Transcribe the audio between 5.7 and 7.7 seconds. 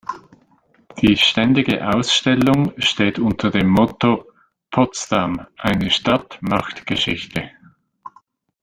Stadt macht Geschichte".